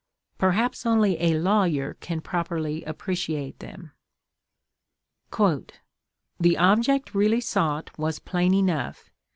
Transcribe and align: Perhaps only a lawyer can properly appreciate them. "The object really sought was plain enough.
Perhaps 0.39 0.83
only 0.83 1.21
a 1.21 1.37
lawyer 1.37 1.93
can 1.99 2.21
properly 2.21 2.83
appreciate 2.85 3.59
them. 3.59 3.91
"The 5.29 6.57
object 6.57 7.13
really 7.13 7.39
sought 7.39 7.95
was 7.99 8.17
plain 8.17 8.55
enough. 8.55 9.11